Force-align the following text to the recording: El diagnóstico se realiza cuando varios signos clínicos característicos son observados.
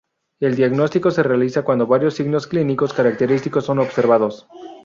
El 0.39 0.55
diagnóstico 0.55 1.11
se 1.11 1.21
realiza 1.21 1.63
cuando 1.63 1.85
varios 1.85 2.15
signos 2.15 2.47
clínicos 2.47 2.91
característicos 2.91 3.65
son 3.65 3.77
observados. 3.77 4.47